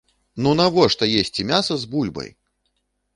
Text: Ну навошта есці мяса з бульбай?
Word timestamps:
Ну 0.43 0.53
навошта 0.59 1.09
есці 1.19 1.45
мяса 1.51 1.77
з 1.83 1.91
бульбай? 1.91 2.31